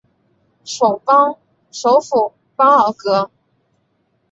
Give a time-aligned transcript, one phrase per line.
[0.65, 0.97] 首
[2.01, 3.31] 府邦戈尔。